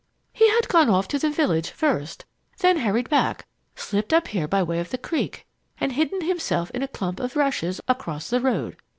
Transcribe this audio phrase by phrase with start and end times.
[0.33, 2.25] He had gone off to the village first,
[2.57, 5.45] then hurried back, slipped up here by way of the creek,
[5.79, 8.77] and hidden himself in a clump of rushes across the road.